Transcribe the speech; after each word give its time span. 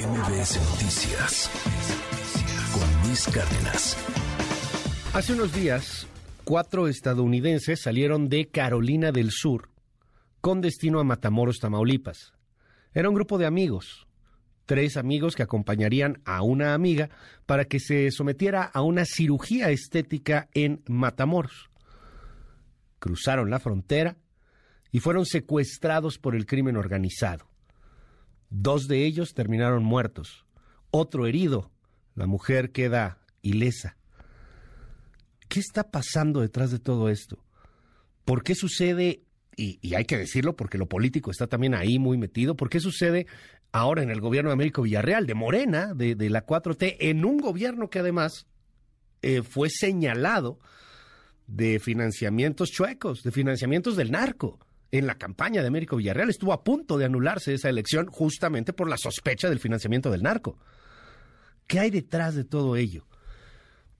MBS 0.00 0.58
Noticias 0.70 1.50
con 2.72 3.06
Luis 3.06 3.26
Cárdenas. 3.26 3.98
Hace 5.12 5.34
unos 5.34 5.52
días, 5.52 6.06
cuatro 6.44 6.88
estadounidenses 6.88 7.82
salieron 7.82 8.30
de 8.30 8.48
Carolina 8.48 9.12
del 9.12 9.30
Sur 9.30 9.68
con 10.40 10.62
destino 10.62 11.00
a 11.00 11.04
Matamoros, 11.04 11.58
Tamaulipas. 11.58 12.32
Era 12.94 13.10
un 13.10 13.14
grupo 13.14 13.36
de 13.36 13.44
amigos, 13.44 14.06
tres 14.64 14.96
amigos 14.96 15.36
que 15.36 15.42
acompañarían 15.42 16.22
a 16.24 16.40
una 16.40 16.72
amiga 16.72 17.10
para 17.44 17.66
que 17.66 17.78
se 17.78 18.10
sometiera 18.10 18.62
a 18.64 18.80
una 18.80 19.04
cirugía 19.04 19.68
estética 19.68 20.48
en 20.54 20.82
Matamoros. 20.86 21.68
Cruzaron 23.00 23.50
la 23.50 23.60
frontera 23.60 24.16
y 24.92 25.00
fueron 25.00 25.26
secuestrados 25.26 26.16
por 26.16 26.34
el 26.34 26.46
crimen 26.46 26.78
organizado. 26.78 27.49
Dos 28.50 28.88
de 28.88 29.06
ellos 29.06 29.32
terminaron 29.32 29.84
muertos, 29.84 30.44
otro 30.90 31.26
herido. 31.26 31.70
La 32.16 32.26
mujer 32.26 32.72
queda 32.72 33.18
ilesa. 33.42 33.96
¿Qué 35.48 35.60
está 35.60 35.90
pasando 35.90 36.40
detrás 36.40 36.70
de 36.70 36.80
todo 36.80 37.08
esto? 37.08 37.44
¿Por 38.24 38.42
qué 38.42 38.54
sucede, 38.54 39.22
y, 39.56 39.94
hay 39.94 40.04
que 40.04 40.18
decirlo 40.18 40.56
porque 40.56 40.78
lo 40.78 40.86
político 40.86 41.30
está 41.30 41.46
también 41.46 41.74
ahí 41.74 41.98
muy 41.98 42.18
metido, 42.18 42.56
¿por 42.56 42.68
qué 42.68 42.80
sucede 42.80 43.26
ahora 43.72 44.02
en 44.02 44.10
el 44.10 44.20
gobierno 44.20 44.50
de 44.50 44.54
Américo 44.54 44.82
Villarreal, 44.82 45.26
de 45.26 45.34
Morena, 45.34 45.94
de, 45.94 46.30
la 46.30 46.44
4T, 46.44 46.96
en 47.00 47.24
un 47.24 47.38
gobierno 47.38 47.88
que 47.88 48.00
además 48.00 48.46
eh, 49.22 49.42
fue 49.42 49.70
señalado 49.70 50.58
de 51.46 51.78
financiamientos 51.78 52.70
chuecos, 52.70 53.22
de 53.22 53.30
financiamientos 53.30 53.96
del 53.96 54.10
narco? 54.10 54.58
En 54.92 55.06
la 55.06 55.16
campaña 55.16 55.62
de 55.62 55.68
Américo 55.68 55.96
Villarreal. 55.96 56.30
Estuvo 56.30 56.52
a 56.52 56.64
punto 56.64 56.98
de 56.98 57.04
anularse 57.04 57.54
esa 57.54 57.68
elección 57.68 58.06
justamente 58.06 58.72
por 58.72 58.88
la 58.88 58.96
sospecha 58.96 59.48
del 59.48 59.60
financiamiento 59.60 60.10
del 60.10 60.22
narco. 60.22 60.58
¿Qué 61.66 61.78
hay 61.80 61.90
detrás 61.90 62.34
de 62.34 62.44
todo 62.44 62.76
ello? 62.76 63.06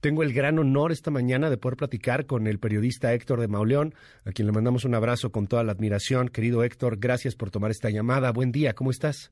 Tengo 0.01 0.23
el 0.23 0.33
gran 0.33 0.57
honor 0.57 0.91
esta 0.91 1.11
mañana 1.11 1.49
de 1.49 1.57
poder 1.57 1.77
platicar 1.77 2.25
con 2.25 2.47
el 2.47 2.57
periodista 2.57 3.13
Héctor 3.13 3.39
de 3.39 3.47
Mauleón, 3.47 3.93
a 4.25 4.31
quien 4.31 4.47
le 4.47 4.51
mandamos 4.51 4.83
un 4.83 4.95
abrazo 4.95 5.31
con 5.31 5.45
toda 5.45 5.63
la 5.63 5.73
admiración. 5.73 6.27
Querido 6.27 6.63
Héctor, 6.63 6.97
gracias 6.97 7.35
por 7.35 7.51
tomar 7.51 7.69
esta 7.69 7.91
llamada. 7.91 8.31
Buen 8.31 8.51
día, 8.51 8.73
¿cómo 8.73 8.89
estás? 8.89 9.31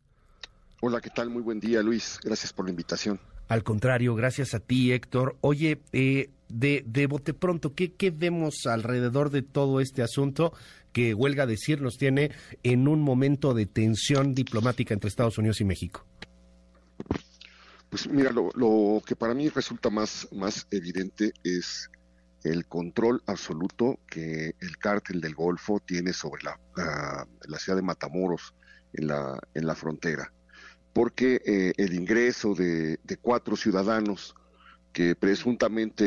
Hola, 0.82 1.02
¿qué 1.02 1.10
tal? 1.10 1.32
Muy 1.32 1.42
buen 1.42 1.60
día, 1.60 1.82
Luis. 1.82 2.20
Gracias 2.24 2.54
por 2.54 2.66
la 2.66 2.70
invitación. 2.70 3.20
Al 3.50 3.64
contrario, 3.64 4.14
gracias 4.14 4.54
a 4.54 4.60
ti, 4.60 4.94
Héctor. 4.94 5.38
Oye, 5.42 5.82
eh, 5.92 6.30
de, 6.50 6.84
de 6.86 7.08
bote 7.08 7.34
pronto, 7.34 7.74
¿qué, 7.74 7.94
¿qué 7.94 8.12
vemos 8.12 8.68
alrededor 8.68 9.32
de 9.32 9.42
todo 9.42 9.82
este 9.82 10.04
asunto? 10.04 10.54
Que, 10.94 11.14
huelga 11.14 11.46
decir, 11.46 11.82
nos 11.82 11.98
tiene 11.98 12.32
en 12.64 12.88
un 12.88 13.02
momento 13.02 13.54
de 13.54 13.66
tensión 13.66 14.34
diplomática 14.34 14.94
entre 14.94 15.08
Estados 15.08 15.38
Unidos 15.38 15.62
y 15.62 15.66
México? 15.66 16.06
Pues 17.90 18.08
mira, 18.08 18.32
lo, 18.32 19.02
que 19.06 19.16
para 19.16 19.34
mí 19.34 19.50
resulta 19.50 19.90
más, 19.90 20.28
más 20.32 20.68
evidente 20.70 21.34
es 21.44 21.90
el 22.44 22.66
control 22.68 23.22
absoluto 23.26 24.00
que 24.08 24.56
el 24.60 24.78
cártel 24.78 25.20
del 25.20 25.34
Golfo 25.34 25.80
tiene 25.80 26.14
sobre 26.14 26.44
la, 26.44 26.60
la, 27.48 27.60
ciudad 27.60 27.76
de 27.76 27.82
Matamoros 27.82 28.54
en 28.94 29.08
la, 29.08 29.40
en 29.56 29.66
la 29.66 29.76
frontera. 29.76 30.32
Porque 30.94 31.42
eh, 31.46 31.74
el 31.78 31.94
ingreso 31.94 32.54
de, 32.54 33.00
de, 33.04 33.18
cuatro 33.18 33.56
ciudadanos 33.56 34.36
que 34.94 35.16
presuntamente 35.16 36.06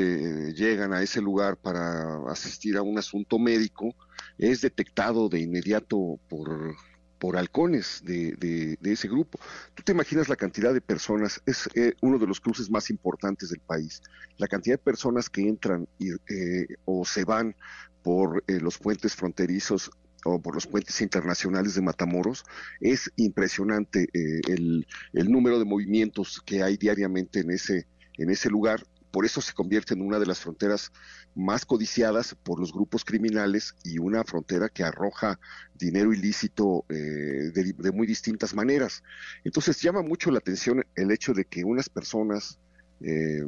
eh, 0.49 0.55
llegan 0.55 0.93
a 0.93 1.03
ese 1.03 1.21
lugar 1.21 1.57
para 1.57 2.31
asistir 2.31 2.77
a 2.77 2.83
un 2.83 2.99
asunto 2.99 3.39
médico, 3.39 3.95
es 4.39 4.61
detectado 4.61 5.29
de 5.29 5.41
inmediato 5.41 6.19
por, 6.29 6.77
por 7.19 7.37
halcones 7.37 8.03
de, 8.05 8.33
de, 8.33 8.93
ese 8.93 9.09
grupo. 9.09 9.39
Tú 9.75 9.83
te 9.83 9.93
imaginas 9.93 10.29
la 10.29 10.37
cantidad 10.37 10.75
de 10.75 10.81
personas, 10.81 11.41
es 11.47 11.69
eh, 11.75 11.95
uno 12.01 12.19
de 12.19 12.27
los 12.27 12.41
cruces 12.41 12.71
más 12.71 12.91
importantes 12.91 13.51
del 13.51 13.61
país, 13.61 14.03
la 14.39 14.49
cantidad 14.49 14.75
de 14.75 14.83
personas 14.83 15.31
que 15.31 15.49
entran 15.49 15.87
y, 15.99 16.11
eh, 16.11 16.67
o 16.85 17.05
se 17.05 17.25
van 17.25 17.55
por 18.03 18.43
los 18.49 18.79
puentes 18.79 19.15
fronterizos 19.15 19.91
o 20.25 20.41
por 20.41 20.55
los 20.55 20.67
puentes 20.67 21.01
internacionales 21.01 21.75
de 21.75 21.83
Matamoros, 21.83 22.45
es 22.81 23.11
impresionante 23.17 24.09
el, 24.13 24.87
el 25.13 25.31
número 25.31 25.59
de 25.59 25.65
movimientos 25.65 26.43
que 26.45 26.63
hay 26.63 26.77
diariamente 26.77 27.41
en 27.41 27.51
ese, 27.51 27.87
en 28.19 28.31
ese 28.31 28.49
lugar. 28.49 28.85
Por 29.13 29.27
eso 29.27 29.43
se 29.43 29.53
convierte 29.53 29.93
en 29.93 30.01
una 30.01 30.19
de 30.19 30.25
las 30.25 30.41
fronteras 30.41 30.91
más 31.35 31.67
codiciadas 31.67 32.35
por 32.43 32.59
los 32.59 32.73
grupos 32.73 33.05
criminales 33.05 33.77
y 33.85 33.99
una 33.99 34.25
frontera 34.25 34.71
que 34.71 34.85
arroja 34.85 35.39
dinero 35.75 36.15
ilícito 36.15 36.87
eh, 36.89 37.53
de, 37.53 37.93
muy 37.93 38.07
distintas 38.07 38.55
maneras. 38.55 39.05
Entonces 39.45 39.81
llama 39.83 40.01
mucho 40.01 40.31
la 40.31 40.39
atención 40.39 40.83
el 40.95 41.11
hecho 41.11 41.35
de 41.35 41.45
que 41.45 41.63
unas 41.63 41.91
personas 41.91 42.59
eh, 43.03 43.47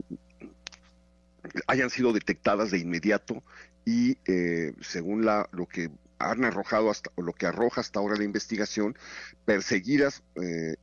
hayan 1.66 1.88
sido 1.88 2.12
detectadas 2.12 2.70
de 2.70 2.78
inmediato 2.78 3.42
y 3.86 4.18
eh, 4.26 4.74
según 4.82 5.24
la, 5.24 5.48
lo 5.50 5.66
que 5.66 5.90
han 6.18 6.44
arrojado 6.44 6.90
hasta, 6.90 7.10
lo 7.16 7.32
que 7.32 7.46
arroja 7.46 7.80
hasta 7.80 8.00
ahora 8.00 8.16
la 8.16 8.24
investigación, 8.24 8.96
perseguidas 9.46 10.22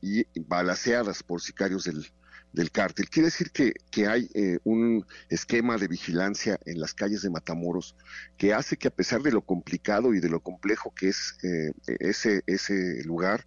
y 0.00 0.26
balaceadas 0.40 1.22
por 1.22 1.40
sicarios 1.40 1.84
del, 1.84 2.06
del 2.52 2.70
cártel. 2.70 3.08
Quiere 3.08 3.26
decir 3.26 3.50
que, 3.50 3.72
que 3.90 4.06
hay 4.06 4.28
eh, 4.34 4.58
un 4.64 5.06
esquema 5.28 5.78
de 5.78 5.88
vigilancia 5.88 6.58
en 6.66 6.80
las 6.80 6.94
calles 6.94 7.22
de 7.22 7.30
Matamoros 7.30 7.96
que 8.36 8.52
hace 8.52 8.76
que 8.76 8.88
a 8.88 8.94
pesar 8.94 9.22
de 9.22 9.32
lo 9.32 9.42
complicado 9.42 10.14
y 10.14 10.20
de 10.20 10.28
lo 10.28 10.40
complejo 10.40 10.92
que 10.94 11.08
es 11.08 11.36
eh, 11.42 11.72
ese, 12.00 12.42
ese 12.46 13.02
lugar, 13.04 13.46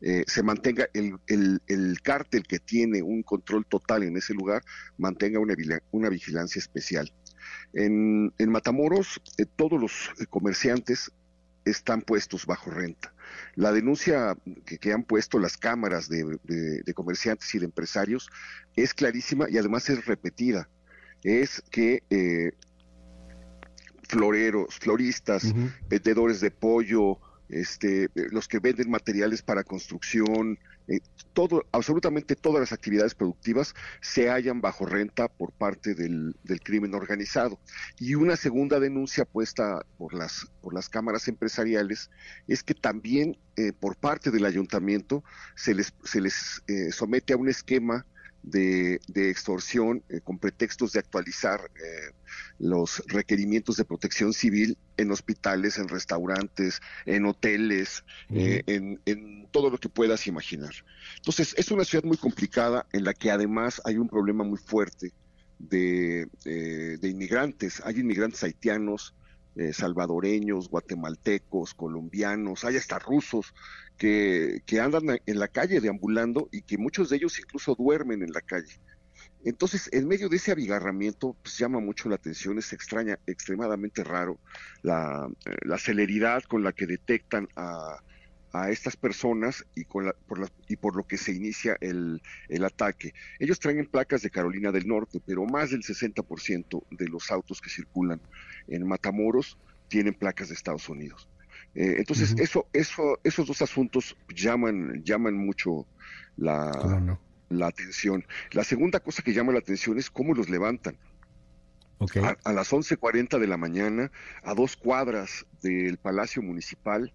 eh, 0.00 0.24
se 0.26 0.42
mantenga 0.42 0.88
el, 0.92 1.16
el, 1.26 1.62
el, 1.66 2.00
cártel 2.02 2.42
que 2.42 2.58
tiene 2.58 3.02
un 3.02 3.22
control 3.22 3.64
total 3.66 4.02
en 4.02 4.16
ese 4.16 4.34
lugar, 4.34 4.62
mantenga 4.98 5.38
una, 5.38 5.54
una 5.92 6.08
vigilancia 6.08 6.58
especial. 6.58 7.12
En, 7.72 8.32
en 8.38 8.50
Matamoros, 8.50 9.20
todos 9.56 9.80
los 9.80 10.10
comerciantes 10.28 11.10
están 11.64 12.02
puestos 12.02 12.46
bajo 12.46 12.70
renta. 12.70 13.13
La 13.54 13.72
denuncia 13.72 14.36
que, 14.64 14.92
han 14.92 15.04
puesto 15.04 15.38
las 15.38 15.56
cámaras 15.56 16.08
de, 16.08 16.84
comerciantes 16.94 17.54
y 17.54 17.58
de 17.58 17.66
empresarios 17.66 18.28
es 18.76 18.94
clarísima 18.94 19.48
y 19.48 19.58
además 19.58 19.88
es 19.90 20.04
repetida. 20.06 20.68
Es 21.22 21.62
que 21.70 22.02
eh, 22.10 22.52
floreros, 24.08 24.74
floristas, 24.78 25.54
vendedores 25.88 26.40
de 26.40 26.50
pollo, 26.50 27.18
este, 27.48 28.08
los 28.14 28.48
que 28.48 28.58
venden 28.58 28.90
materiales 28.90 29.42
para 29.42 29.64
construcción, 29.64 30.58
eh, 30.88 31.00
todo, 31.32 31.64
absolutamente 31.72 32.36
todas 32.36 32.60
las 32.60 32.72
actividades 32.72 33.14
productivas 33.14 33.74
se 34.00 34.28
hallan 34.28 34.60
bajo 34.60 34.86
renta 34.86 35.28
por 35.28 35.52
parte 35.52 35.94
del, 35.94 36.34
crimen 36.62 36.94
organizado. 36.94 37.58
Y 37.98 38.14
una 38.14 38.36
segunda 38.36 38.80
denuncia 38.80 39.24
puesta 39.24 39.84
por 39.98 40.14
las, 40.14 40.46
por 40.60 40.74
las 40.74 40.88
cámaras 40.88 41.28
empresariales 41.28 42.10
es 42.46 42.62
que 42.62 42.74
también 42.74 43.36
eh, 43.56 43.72
por 43.72 43.96
parte 43.96 44.30
del 44.30 44.44
ayuntamiento 44.44 45.24
se 45.56 45.74
les, 45.74 45.94
se 46.04 46.20
les 46.20 46.62
eh, 46.66 46.92
somete 46.92 47.32
a 47.32 47.36
un 47.36 47.48
esquema 47.48 48.06
de, 48.44 49.00
extorsión 49.14 50.02
eh, 50.08 50.20
con 50.20 50.38
pretextos 50.38 50.92
de 50.92 51.00
actualizar 51.00 51.60
eh, 51.60 52.12
los 52.58 53.02
requerimientos 53.06 53.76
de 53.76 53.84
protección 53.84 54.32
civil 54.32 54.78
en 54.96 55.10
hospitales, 55.10 55.78
en 55.78 55.88
restaurantes, 55.88 56.80
en 57.06 57.26
hoteles, 57.26 58.04
eh, 58.30 58.62
en, 58.66 59.48
todo 59.50 59.70
lo 59.70 59.78
que 59.78 59.88
puedas 59.88 60.26
imaginar. 60.26 60.74
Entonces, 61.16 61.54
es 61.56 61.70
una 61.70 61.84
ciudad 61.84 62.04
muy 62.04 62.16
complicada 62.16 62.86
en 62.92 63.04
la 63.04 63.14
que 63.14 63.30
además 63.30 63.80
hay 63.84 63.98
un 63.98 64.08
problema 64.08 64.44
muy 64.44 64.58
fuerte 64.58 65.12
de, 65.58 66.26
de 66.44 67.08
inmigrantes. 67.08 67.80
Hay 67.84 68.00
inmigrantes 68.00 68.42
haitianos, 68.42 69.14
eh, 69.56 69.72
salvadoreños, 69.72 70.68
guatemaltecos, 70.68 71.74
colombianos, 71.74 72.64
hay 72.64 72.76
hasta 72.76 72.98
rusos 72.98 73.54
que, 73.96 74.62
que 74.66 74.80
andan 74.80 75.20
en 75.26 75.38
la 75.38 75.46
calle 75.46 75.80
deambulando 75.80 76.48
y 76.50 76.62
que 76.62 76.76
muchos 76.76 77.08
de 77.08 77.18
ellos 77.18 77.38
incluso 77.38 77.76
duermen 77.76 78.24
en 78.24 78.32
la 78.32 78.40
calle. 78.40 78.80
Entonces, 79.44 79.90
en 79.92 80.08
medio 80.08 80.28
de 80.28 80.36
ese 80.36 80.52
abigarramiento, 80.52 81.36
pues 81.42 81.58
llama 81.58 81.80
mucho 81.80 82.08
la 82.08 82.14
atención, 82.14 82.58
es 82.58 82.72
extraña, 82.72 83.18
extremadamente 83.26 84.02
raro 84.02 84.38
la, 84.82 85.28
eh, 85.44 85.56
la 85.62 85.78
celeridad 85.78 86.42
con 86.44 86.62
la 86.62 86.72
que 86.72 86.86
detectan 86.86 87.48
a, 87.54 87.98
a 88.54 88.70
estas 88.70 88.96
personas 88.96 89.66
y, 89.74 89.84
con 89.84 90.06
la, 90.06 90.14
por 90.26 90.48
y 90.68 90.76
por 90.76 90.96
lo 90.96 91.06
que 91.06 91.18
se 91.18 91.32
inicia 91.32 91.76
el, 91.80 92.22
el, 92.48 92.64
ataque. 92.64 93.12
Ellos 93.38 93.58
traen 93.58 93.84
placas 93.86 94.22
de 94.22 94.30
Carolina 94.30 94.70
del 94.70 94.86
Norte, 94.86 95.20
pero 95.26 95.44
más 95.44 95.72
del 95.72 95.82
60% 95.82 96.84
de 96.90 97.08
los 97.08 97.30
autos 97.30 97.60
que 97.60 97.68
circulan 97.68 98.20
en 98.68 98.86
Matamoros 98.86 99.58
tienen 99.88 100.14
placas 100.14 100.48
de 100.48 100.54
Estados 100.54 100.88
Unidos. 100.88 101.28
Eh, 101.74 101.96
entonces, 101.98 102.34
eso, 102.38 102.68
eso, 102.72 103.18
esos 103.24 103.46
dos 103.46 103.60
asuntos 103.60 104.16
llaman, 104.32 105.02
llaman 105.02 105.34
mucho 105.34 105.86
la, 106.36 107.18
la 107.48 107.66
atención. 107.66 108.24
La 108.52 108.64
segunda 108.64 109.00
cosa 109.00 109.22
que 109.22 109.32
llama 109.32 109.52
la 109.52 109.58
atención 109.58 109.98
es 109.98 110.10
cómo 110.10 110.34
los 110.34 110.48
levantan. 110.48 110.96
A, 112.22 112.36
a, 112.44 112.52
las 112.52 112.72
11.40 112.72 113.38
de 113.38 113.46
la 113.46 113.56
mañana, 113.56 114.10
a 114.42 114.54
dos 114.54 114.76
cuadras 114.76 115.46
del 115.62 115.96
Palacio 115.96 116.42
Municipal, 116.42 117.12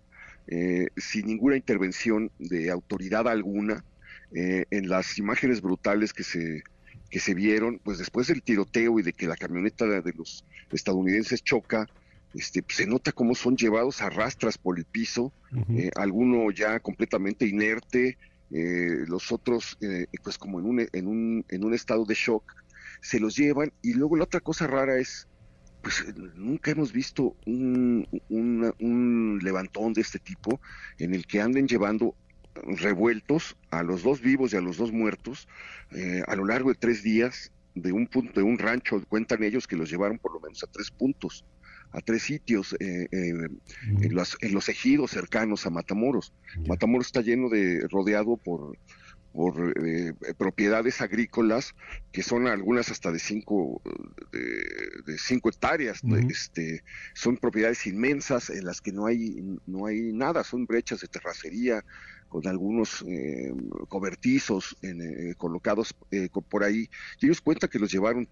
eh, 0.47 0.87
sin 0.97 1.27
ninguna 1.27 1.57
intervención 1.57 2.31
de 2.39 2.71
autoridad 2.71 3.27
alguna, 3.27 3.83
eh, 4.33 4.65
en 4.71 4.89
las 4.89 5.19
imágenes 5.19 5.61
brutales 5.61 6.11
que 6.11 6.23
se, 6.23 6.63
que 7.11 7.19
se 7.19 7.35
vieron, 7.35 7.79
pues 7.83 7.99
después 7.99 8.27
del 8.27 8.41
tiroteo 8.41 8.99
y 8.99 9.03
de 9.03 9.13
que 9.13 9.27
la 9.27 9.35
camioneta 9.35 9.85
de 9.85 10.13
los 10.13 10.43
estadounidenses 10.71 11.43
choca, 11.43 11.87
este, 12.33 12.63
pues, 12.63 12.77
se 12.77 12.87
nota 12.87 13.11
cómo 13.11 13.35
son 13.35 13.57
llevados 13.57 14.01
a 14.01 14.09
rastras 14.09 14.57
por 14.57 14.79
el 14.79 14.85
piso, 14.85 15.31
eh, 15.75 15.91
alguno 15.95 16.49
ya 16.49 16.79
completamente 16.79 17.45
inerte, 17.45 18.17
eh, 18.51 19.05
los 19.07 19.31
otros 19.31 19.77
eh, 19.81 20.07
pues 20.23 20.37
como 20.37 20.59
en 20.59 20.65
un, 20.65 20.87
en, 20.91 21.07
un, 21.07 21.45
en 21.49 21.63
un 21.63 21.73
estado 21.73 22.05
de 22.05 22.15
shock, 22.15 22.43
se 23.01 23.19
los 23.19 23.35
llevan 23.35 23.71
y 23.81 23.93
luego 23.93 24.17
la 24.17 24.25
otra 24.25 24.39
cosa 24.39 24.67
rara 24.67 24.97
es, 24.97 25.27
pues 25.81 26.05
nunca 26.35 26.71
hemos 26.71 26.91
visto 26.91 27.35
un, 27.45 28.07
un 28.29 29.39
levantón 29.41 29.93
de 29.93 30.01
este 30.01 30.19
tipo 30.19 30.59
en 30.97 31.13
el 31.13 31.25
que 31.25 31.41
anden 31.41 31.67
llevando 31.67 32.15
revueltos 32.55 33.55
a 33.69 33.83
los 33.83 34.03
dos 34.03 34.19
vivos 34.19 34.51
y 34.51 34.57
a 34.57 34.61
los 34.61 34.75
dos 34.75 34.91
muertos 34.91 35.47
a 36.27 36.35
lo 36.35 36.45
largo 36.45 36.69
de 36.69 36.75
tres 36.75 37.03
días 37.03 37.53
de 37.75 37.93
un 37.93 38.07
punto 38.07 38.41
de 38.41 38.43
un 38.43 38.57
rancho 38.57 39.01
cuentan 39.07 39.43
ellos 39.43 39.67
que 39.67 39.77
los 39.77 39.89
llevaron 39.89 40.17
por 40.19 40.33
lo 40.33 40.41
menos 40.41 40.61
a 40.63 40.67
tres 40.67 40.91
puntos 40.91 41.45
a 41.91 42.01
tres 42.01 42.23
sitios 42.23 42.75
eh, 42.79 43.07
eh, 43.11 43.47
en, 44.01 44.15
los, 44.15 44.37
en, 44.41 44.53
los, 44.53 44.69
ejidos 44.69 45.11
cercanos 45.11 45.65
a 45.65 45.69
Matamoros. 45.69 46.33
Matamoros 46.67 47.07
está 47.07 47.21
lleno 47.21 47.49
de, 47.49 47.87
rodeado 47.89 48.37
por, 48.37 48.77
por 49.33 49.73
eh, 49.85 50.13
propiedades 50.37 51.01
agrícolas 51.01 51.73
que 52.11 52.21
son 52.21 52.47
algunas 52.47 52.91
hasta 52.91 53.11
de 53.11 53.19
cinco, 53.19 53.81
de, 54.31 55.17
cinco 55.17 55.49
hectáreas. 55.49 56.01
este, 56.29 56.83
son 57.13 57.37
propiedades 57.37 57.85
inmensas 57.87 58.49
en 58.49 58.65
las 58.65 58.81
que 58.81 58.91
no 58.91 59.07
hay, 59.07 59.43
no 59.65 59.87
hay 59.87 60.13
nada, 60.13 60.43
son 60.43 60.65
brechas 60.65 61.01
de 61.01 61.07
terracería 61.07 61.83
con 62.27 62.45
algunos 62.47 63.03
cobertizos 63.87 64.77
colocados 65.37 65.95
por 66.47 66.63
ahí. 66.63 66.87
Y 67.19 67.25
ellos 67.25 67.41
cuentan 67.41 67.71
que 67.71 67.79
los 67.79 67.91
llevaron 67.91 68.29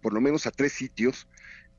por 0.00 0.12
lo 0.12 0.20
menos 0.20 0.46
a 0.46 0.50
tres 0.50 0.72
sitios 0.72 1.26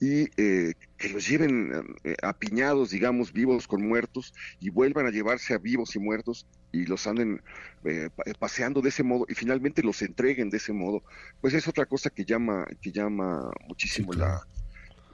y 0.04 0.30
eh, 0.36 0.74
que 0.98 1.08
los 1.08 1.26
lleven 1.26 1.72
eh, 2.04 2.16
apiñados, 2.22 2.90
digamos, 2.90 3.32
vivos 3.32 3.70
con 3.70 3.88
muertos, 3.88 4.34
y 4.60 4.70
vuelvan 4.70 5.06
a 5.06 5.12
llevarse 5.12 5.54
a 5.54 5.58
vivos 5.60 5.96
y 5.96 6.00
muertos 6.00 6.46
y 6.74 6.86
los 6.86 7.08
anden 7.08 7.42
eh, 7.86 8.10
paseando 8.38 8.82
de 8.82 8.90
ese 8.90 9.04
modo 9.04 9.26
y 9.30 9.36
finalmente 9.36 9.82
los 9.82 10.02
entreguen 10.02 10.50
de 10.50 10.58
ese 10.58 10.74
modo, 10.74 11.04
pues 11.40 11.54
es 11.54 11.70
otra 11.70 11.86
cosa 11.86 12.10
que 12.10 12.26
llama, 12.26 12.66
que 12.82 12.92
llama 12.92 13.50
muchísimo 13.70 14.12
la, 14.12 14.42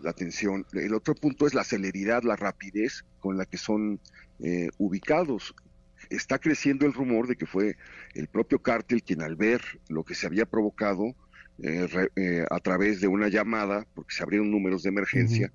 la, 0.02 0.10
atención. 0.10 0.66
El 0.74 0.96
otro 0.96 1.14
punto 1.14 1.46
es 1.46 1.54
la 1.54 1.64
celeridad, 1.64 2.24
la 2.24 2.36
rapidez 2.36 3.06
con 3.20 3.38
la 3.38 3.46
que 3.46 3.58
son 3.58 4.00
ubicados. 4.78 5.54
Está 6.10 6.40
creciendo 6.40 6.88
el 6.88 6.94
rumor 6.94 7.28
de 7.28 7.36
que 7.36 7.46
fue 7.46 7.76
el 8.16 8.28
propio 8.28 8.60
cártel 8.60 9.04
quien 9.04 9.22
al 9.22 9.36
ver 9.36 9.62
lo 9.90 10.04
que 10.04 10.16
se 10.16 10.26
había 10.26 10.46
provocado, 10.46 11.14
eh, 11.64 11.88
eh, 12.16 12.46
a 12.50 12.60
través 12.60 13.02
de 13.02 13.08
una 13.08 13.28
llamada, 13.28 13.86
porque 13.94 14.16
se 14.16 14.24
abrieron 14.24 14.52
números 14.52 14.84
de 14.84 14.90
emergencia, 14.90 15.52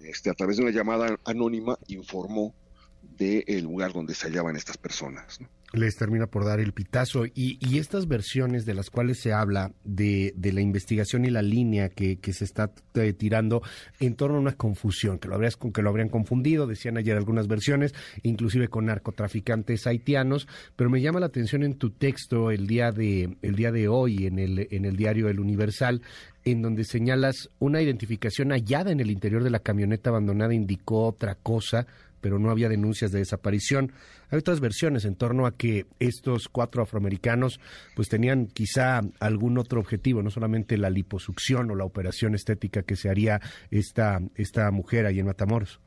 este, 0.00 0.30
a 0.30 0.34
través 0.34 0.56
de 0.56 0.62
una 0.62 0.72
llamada 0.72 1.18
anónima 1.24 1.78
informó 1.88 2.54
del 3.02 3.62
lugar 3.62 3.92
donde 3.92 4.14
se 4.14 4.28
hallaban 4.28 4.56
estas 4.56 4.76
personas. 4.76 5.38
Les 5.74 5.96
termina 5.96 6.28
por 6.28 6.44
dar 6.44 6.60
el 6.60 6.72
pitazo. 6.72 7.24
Y, 7.26 7.58
estas 7.78 8.06
versiones 8.06 8.64
de 8.64 8.74
las 8.74 8.90
cuales 8.90 9.18
se 9.18 9.32
habla 9.32 9.72
de, 9.82 10.32
de 10.36 10.52
la 10.52 10.60
investigación 10.60 11.24
y 11.24 11.30
la 11.30 11.42
línea 11.42 11.88
que, 11.88 12.18
que 12.20 12.32
se 12.32 12.44
está 12.44 12.70
eh, 12.94 13.12
tirando 13.12 13.62
en 13.98 14.14
torno 14.14 14.36
a 14.36 14.40
una 14.40 14.52
confusión, 14.52 15.18
que 15.18 15.26
lo, 15.26 15.34
habrías, 15.34 15.56
que 15.56 15.82
lo 15.82 15.90
habrían 15.90 16.08
confundido, 16.08 16.68
decían 16.68 16.96
ayer 16.96 17.16
algunas 17.16 17.48
versiones, 17.48 17.92
inclusive 18.22 18.68
con 18.68 18.86
narcotraficantes 18.86 19.86
haitianos, 19.86 20.46
pero 20.76 20.88
me 20.88 21.00
llama 21.00 21.20
la 21.20 21.26
atención 21.26 21.64
en 21.64 21.74
tu 21.74 21.90
texto 21.90 22.52
el 22.52 22.68
día 22.68 22.92
de, 22.92 23.36
el 23.42 23.56
día 23.56 23.72
de 23.72 23.88
hoy 23.88 24.26
en 24.26 24.38
el, 24.38 24.68
en 24.70 24.84
el 24.84 24.96
diario 24.96 25.28
El 25.28 25.40
Universal, 25.40 26.02
en 26.44 26.62
donde 26.62 26.84
señalas 26.84 27.50
una 27.58 27.82
identificación 27.82 28.50
hallada 28.50 28.92
en 28.92 29.00
el 29.00 29.10
interior 29.10 29.42
de 29.42 29.50
la 29.50 29.60
camioneta 29.60 30.10
abandonada 30.10 30.54
indicó 30.54 31.06
otra 31.06 31.34
cosa, 31.34 31.86
pero 32.24 32.38
no 32.38 32.50
había 32.50 32.70
denuncias 32.70 33.12
de 33.12 33.18
desaparición. 33.18 33.92
Hay 34.30 34.38
otras 34.38 34.60
versiones 34.60 35.04
en 35.04 35.14
torno 35.14 35.44
a 35.44 35.58
que 35.58 35.84
estos 35.98 36.48
cuatro 36.48 36.82
afroamericanos 36.82 37.60
pues 37.94 38.08
tenían 38.08 38.46
quizá 38.46 39.02
algún 39.20 39.58
otro 39.58 39.78
objetivo, 39.78 40.22
no 40.22 40.30
solamente 40.30 40.78
la 40.78 40.88
liposucción 40.88 41.70
o 41.70 41.74
la 41.74 41.84
operación 41.84 42.34
estética 42.34 42.82
que 42.82 42.96
se 42.96 43.10
haría 43.10 43.42
esta, 43.70 44.22
esta 44.36 44.70
mujer 44.70 45.04
ahí 45.04 45.18
en 45.18 45.26
Matamoros. 45.26 45.80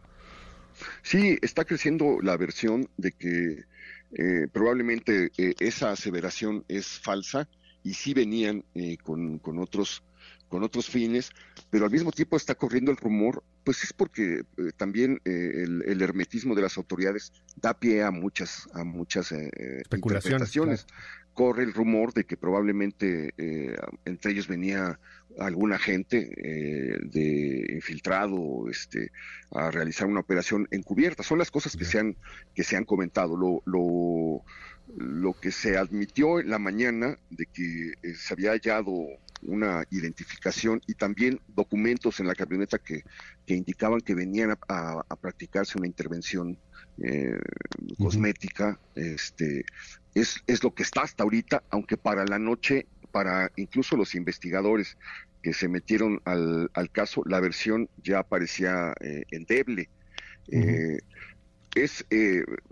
Sí, 1.02 1.40
está 1.42 1.66
creciendo 1.66 2.20
la 2.22 2.38
versión 2.38 2.88
de 2.98 3.14
que 3.14 3.64
eh, 4.12 4.48
probablemente 4.54 5.32
eh, 5.40 5.56
esa 5.60 5.90
aseveración 5.90 6.66
es 6.68 7.00
falsa 7.00 7.50
y 7.84 7.96
sí 7.96 8.14
venían 8.14 8.64
eh, 8.76 8.98
con, 8.98 9.40
con, 9.40 9.58
otros 9.58 10.04
con 10.50 10.62
otros 10.62 10.86
fines, 10.86 11.32
pero 11.72 11.86
al 11.86 11.92
mismo 11.92 12.12
tiempo 12.12 12.38
está 12.38 12.54
corriendo 12.54 12.92
el 12.92 12.98
rumor, 12.98 13.44
pues 13.68 13.84
es 13.84 13.92
porque 13.92 14.46
eh, 14.56 14.72
también 14.78 15.20
eh, 15.26 15.66
el, 15.66 16.02
hermetismo 16.02 16.56
de 16.56 16.62
las 16.62 16.78
autoridades 16.78 17.34
da 17.58 17.78
pie 17.78 18.02
a 18.02 18.12
muchas, 18.12 18.70
a 18.72 18.86
muchas 18.86 19.34
eh, 19.34 19.84
interpretaciones. 19.92 20.88
Corre 21.34 21.64
el 21.64 21.74
rumor 21.74 22.14
de 22.14 22.24
que 22.24 22.38
probablemente 22.38 23.34
entre 24.06 24.32
ellos 24.32 24.48
venía 24.48 25.00
alguna 25.38 25.78
gente 25.78 26.32
de 27.12 27.68
infiltrado 27.74 28.70
este, 28.72 29.12
a 29.52 29.70
realizar 29.70 30.08
una 30.08 30.22
operación 30.22 30.70
encubierta. 30.72 31.24
Son 31.24 31.38
las 31.38 31.52
cosas 31.52 31.76
que 31.76 31.84
se 31.84 32.00
han, 32.00 32.16
que 32.56 32.64
se 32.64 32.78
han 32.78 32.86
comentado. 32.86 33.36
Lo, 33.36 33.62
lo, 33.66 34.46
lo 34.96 35.34
que 35.34 35.52
se 35.52 35.78
admitió 35.78 36.40
en 36.40 36.50
la 36.50 36.60
mañana 36.60 37.18
de 37.30 37.46
que 37.48 37.94
se 38.16 38.34
había 38.34 38.52
hallado 38.52 38.94
una 39.42 39.86
identificación 39.92 40.82
y 40.88 40.94
también 40.94 41.40
documentos 41.48 42.20
en 42.20 42.28
la 42.28 42.36
camioneta 42.36 42.80
que, 42.80 43.04
indicaban 43.48 44.02
que 44.02 44.16
venían 44.16 44.58
a, 44.68 45.04
practicarse 45.22 45.78
una 45.78 45.88
intervención 45.88 46.58
eh, 47.04 47.38
cosmética. 47.98 48.80
Este, 48.96 49.66
es, 50.16 50.44
es 50.48 50.64
lo 50.64 50.74
que 50.74 50.84
está 50.84 51.02
hasta 51.02 51.24
ahorita, 51.24 51.64
aunque 51.70 51.98
para 51.98 52.26
la 52.26 52.40
noche, 52.40 52.88
para 53.12 53.52
incluso 53.56 53.96
los 53.96 54.16
investigadores 54.16 54.98
que 55.42 55.54
se 55.54 55.68
metieron 55.68 56.22
al, 56.26 56.70
al 56.74 56.92
caso, 56.92 57.24
la 57.26 57.40
versión 57.40 57.90
ya 58.04 58.24
parecía 58.24 58.94
eh, 59.02 59.24
endeble. 59.32 59.90
Eh, 60.50 61.00
es, 61.84 62.06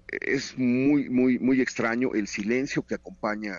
es 0.08 0.58
muy, 0.58 1.10
muy, 1.10 1.40
muy 1.40 1.62
extraño 1.62 2.14
el 2.14 2.28
silencio 2.28 2.84
que 2.84 2.96
acompaña 2.96 3.56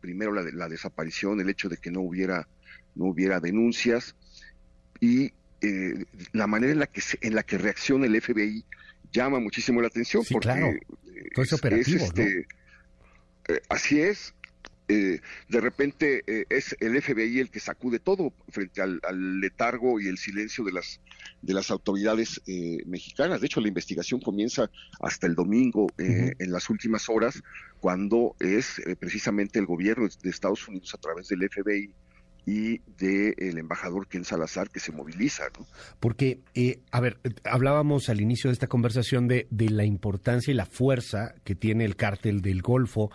primero 0.00 0.32
la, 0.32 0.42
la 0.42 0.68
desaparición, 0.68 1.40
el 1.40 1.50
hecho 1.50 1.68
de 1.68 1.76
que 1.76 1.90
no 1.90 2.00
hubiera, 2.00 2.48
no 2.94 3.06
hubiera 3.06 3.40
denuncias 3.40 4.16
y 5.00 5.32
eh, 5.62 6.04
la 6.32 6.46
manera 6.46 6.72
en 6.72 6.78
la 6.78 6.86
que 6.86 7.02
en 7.20 7.34
la 7.34 7.42
que 7.42 7.58
reacciona 7.58 8.06
el 8.06 8.20
FBI 8.20 8.64
llama 9.12 9.40
muchísimo 9.40 9.80
la 9.80 9.88
atención 9.88 10.24
porque 10.30 10.80
es, 11.70 11.88
este, 11.88 12.46
eh, 13.48 13.60
así 13.68 14.00
es 14.00 14.34
eh, 14.90 15.20
de 15.48 15.60
repente 15.60 16.24
eh, 16.26 16.46
es 16.48 16.76
el 16.80 17.00
FBI 17.00 17.38
el 17.38 17.48
que 17.48 17.60
sacude 17.60 18.00
todo 18.00 18.32
frente 18.48 18.82
al, 18.82 19.00
letargo 19.40 20.00
y 20.00 20.08
el 20.08 20.18
silencio 20.18 20.64
de 20.64 20.72
las 20.72 21.00
de 21.42 21.54
las 21.54 21.70
autoridades 21.70 22.42
eh, 22.48 22.78
mexicanas. 22.86 23.40
De 23.40 23.46
hecho, 23.46 23.60
la 23.60 23.68
investigación 23.68 24.20
comienza 24.20 24.68
hasta 25.00 25.28
el 25.28 25.36
domingo, 25.36 25.86
en 25.96 26.52
las 26.52 26.68
últimas 26.68 27.08
horas, 27.08 27.40
cuando 27.78 28.34
es 28.40 28.82
precisamente 28.98 29.58
el 29.58 29.66
gobierno 29.66 30.08
de 30.22 30.30
Estados 30.30 30.66
Unidos 30.68 30.92
a 30.94 30.98
través 30.98 31.28
del 31.28 31.48
FBI 31.48 31.94
y 32.44 32.78
del 32.98 33.58
embajador 33.58 34.06
Ken 34.08 34.24
Salazar 34.24 34.68
que 34.70 34.80
se 34.80 34.92
moviliza. 34.92 35.44
¿no? 35.58 35.66
Porque, 35.98 36.40
a 36.90 37.00
ver, 37.00 37.18
hablábamos 37.44 38.08
al 38.08 38.20
inicio 38.20 38.48
de 38.48 38.54
esta 38.54 38.66
conversación 38.66 39.28
de, 39.28 39.46
de 39.50 39.70
la 39.70 39.84
importancia 39.84 40.50
y 40.50 40.54
la 40.54 40.66
fuerza 40.66 41.34
que 41.44 41.54
tiene 41.54 41.84
el 41.84 41.96
cártel 41.96 42.42
del 42.42 42.60
Golfo 42.60 43.10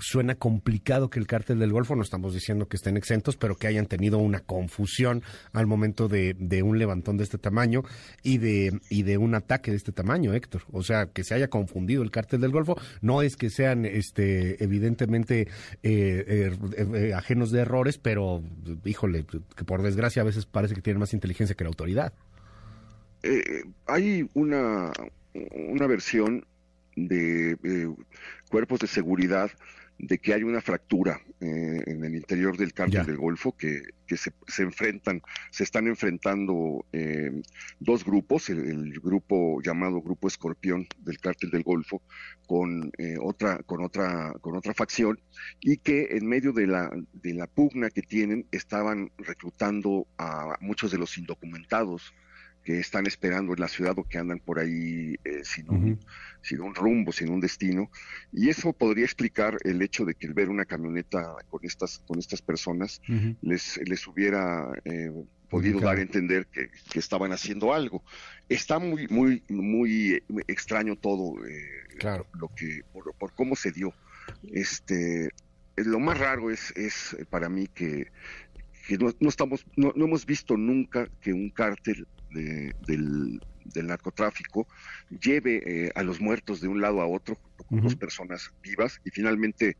suena 0.00 0.34
complicado 0.34 1.10
que 1.10 1.18
el 1.18 1.26
cártel 1.26 1.58
del 1.58 1.72
Golfo, 1.72 1.94
no 1.94 2.02
estamos 2.02 2.34
diciendo 2.34 2.68
que 2.68 2.76
estén 2.76 2.96
exentos, 2.96 3.36
pero 3.36 3.56
que 3.56 3.66
hayan 3.66 3.86
tenido 3.86 4.18
una 4.18 4.40
confusión 4.40 5.22
al 5.52 5.66
momento 5.66 6.08
de, 6.08 6.34
un 6.62 6.78
levantón 6.78 7.16
de 7.16 7.24
este 7.24 7.38
tamaño 7.38 7.82
y 8.22 8.38
de, 8.38 9.18
un 9.18 9.34
ataque 9.34 9.70
de 9.70 9.76
este 9.76 9.92
tamaño, 9.92 10.32
Héctor. 10.32 10.62
O 10.72 10.82
sea, 10.82 11.06
que 11.06 11.24
se 11.24 11.34
haya 11.34 11.48
confundido 11.48 12.02
el 12.02 12.10
cártel 12.10 12.40
del 12.40 12.50
Golfo, 12.50 12.76
no 13.00 13.22
es 13.22 13.36
que 13.36 13.50
sean 13.50 13.84
este, 13.84 14.62
evidentemente 14.62 15.48
eh, 15.82 16.24
eh, 16.26 16.56
eh, 16.78 17.14
ajenos 17.14 17.50
de 17.50 17.60
errores, 17.60 17.98
pero 17.98 18.42
híjole, 18.84 19.24
que 19.56 19.64
por 19.64 19.82
desgracia 19.82 20.22
a 20.22 20.24
veces 20.24 20.46
parece 20.46 20.74
que 20.74 20.82
tienen 20.82 21.00
más 21.00 21.12
inteligencia 21.12 21.54
que 21.54 21.64
la 21.64 21.68
autoridad. 21.68 22.12
hay 23.86 24.28
una, 24.34 24.92
una 25.32 25.86
versión 25.86 26.46
de 26.96 27.56
cuerpos 28.48 28.80
de 28.80 28.86
seguridad 28.86 29.50
de 29.98 30.18
que 30.18 30.34
hay 30.34 30.42
una 30.42 30.60
fractura 30.60 31.20
eh, 31.40 31.82
en 31.86 32.04
el 32.04 32.16
interior 32.16 32.56
del 32.56 32.72
cártel 32.72 33.06
del 33.06 33.16
Golfo 33.16 33.56
que, 33.56 33.82
se, 34.16 34.62
enfrentan, 34.62 35.22
se 35.50 35.64
están 35.64 35.86
enfrentando 35.86 36.84
eh, 36.92 37.30
dos 37.78 38.04
grupos, 38.04 38.50
el, 38.50 39.00
grupo 39.00 39.60
llamado 39.62 40.02
Grupo 40.02 40.28
Escorpión 40.28 40.86
del 40.98 41.18
cártel 41.18 41.50
del 41.50 41.62
Golfo 41.62 42.02
con 42.46 42.90
eh, 42.98 43.16
otra, 43.20 43.58
con 43.62 43.82
otra, 43.82 44.32
con 44.40 44.56
otra 44.56 44.74
facción, 44.74 45.20
y 45.60 45.78
que 45.78 46.08
en 46.10 46.26
medio 46.26 46.52
de 46.52 46.66
la, 46.66 46.90
de 47.12 47.34
la 47.34 47.46
pugna 47.46 47.90
que 47.90 48.02
tienen 48.02 48.46
estaban 48.50 49.10
reclutando 49.18 50.06
a 50.18 50.56
muchos 50.60 50.90
de 50.90 50.98
los 50.98 51.16
indocumentados 51.18 52.12
que 52.64 52.80
están 52.80 53.06
esperando 53.06 53.52
en 53.52 53.60
la 53.60 53.68
ciudad 53.68 53.96
o 53.98 54.04
que 54.04 54.18
andan 54.18 54.40
por 54.40 54.58
ahí 54.58 55.16
eh, 55.22 55.44
sin, 55.44 55.68
un, 55.70 56.00
sin, 56.40 56.62
un, 56.62 56.74
rumbo, 56.74 57.12
sin 57.12 57.30
un 57.30 57.40
destino. 57.40 57.90
Y 58.32 58.48
eso 58.48 58.72
podría 58.72 59.04
explicar 59.04 59.58
el 59.64 59.82
hecho 59.82 60.04
de 60.04 60.14
que 60.14 60.26
el 60.26 60.32
ver 60.32 60.48
una 60.48 60.64
camioneta 60.64 61.36
con 61.50 61.60
estas, 61.62 62.00
con 62.06 62.18
estas 62.18 62.40
personas 62.40 63.02
les, 63.42 63.78
les 63.86 64.06
hubiera 64.06 64.72
eh, 64.84 65.12
podido 65.50 65.78
dar 65.78 65.98
a 65.98 66.02
entender 66.02 66.46
que, 66.46 66.70
estaban 66.98 67.32
haciendo 67.32 67.74
algo. 67.74 68.02
Está 68.48 68.78
muy, 68.78 69.06
muy, 69.08 69.42
muy 69.48 70.22
extraño 70.48 70.96
todo 70.96 71.44
eh, 71.46 71.68
claro. 71.98 72.26
lo 72.32 72.48
que, 72.48 72.82
por, 72.92 73.34
cómo 73.34 73.54
se 73.56 73.72
dio. 73.72 73.92
Este, 74.52 75.28
lo 75.76 76.00
más 76.00 76.18
raro 76.18 76.50
es, 76.50 76.72
es 76.76 77.16
para 77.28 77.50
mí 77.50 77.66
que, 77.66 78.10
no, 78.98 79.28
estamos, 79.28 79.66
no, 79.76 79.92
no, 79.94 80.06
hemos 80.06 80.24
visto 80.24 80.56
nunca 80.56 81.08
que 81.20 81.32
un 81.32 81.50
cártel 81.50 82.06
del, 82.34 83.40
narcotráfico 83.74 84.66
lleve 85.08 85.62
eh, 85.64 85.92
a 85.94 86.02
los 86.02 86.20
muertos 86.20 86.60
de 86.60 86.68
un 86.68 86.80
lado 86.80 87.00
a 87.00 87.06
otro 87.06 87.38
con 87.68 87.80
dos 87.80 87.96
personas 87.96 88.52
vivas 88.62 89.00
y 89.04 89.10
finalmente 89.10 89.76